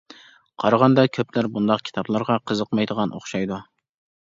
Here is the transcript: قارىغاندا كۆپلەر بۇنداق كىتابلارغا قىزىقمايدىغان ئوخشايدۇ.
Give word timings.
قارىغاندا 0.63 1.03
كۆپلەر 1.17 1.51
بۇنداق 1.59 1.85
كىتابلارغا 1.91 2.39
قىزىقمايدىغان 2.53 3.17
ئوخشايدۇ. 3.21 3.63